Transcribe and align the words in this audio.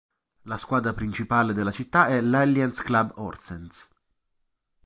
La 0.45 0.57
squadra 0.57 0.93
principale 0.93 1.53
della 1.53 1.69
città 1.69 2.07
è 2.07 2.21
l'Alliance 2.21 2.81
Club 2.81 3.11
Horsens. 3.17 3.89